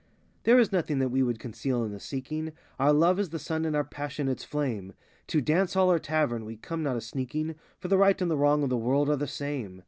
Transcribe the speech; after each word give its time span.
There 0.45 0.57
is 0.57 0.71
nothing 0.71 0.97
that 0.97 1.09
we 1.11 1.21
would 1.21 1.37
conceal 1.37 1.83
in 1.83 1.91
the 1.91 1.99
seeking; 1.99 2.53
Our 2.79 2.91
love 2.91 3.19
is 3.19 3.29
the 3.29 3.37
sun 3.37 3.65
and 3.65 3.75
our 3.75 3.83
passion 3.83 4.27
its 4.27 4.43
flame; 4.43 4.93
To 5.27 5.41
dance 5.41 5.75
hall 5.75 5.91
or 5.91 5.99
tavern, 5.99 6.43
we 6.43 6.57
come 6.57 6.81
not 6.81 6.97
a 6.97 7.01
sneaking; 7.01 7.53
For 7.77 7.87
the 7.87 7.99
right 7.99 8.19
and 8.19 8.31
the 8.31 8.35
wrong 8.35 8.63
of 8.63 8.71
the 8.71 8.77
world 8.77 9.11
are 9.11 9.15
the 9.17 9.27
same. 9.27 9.79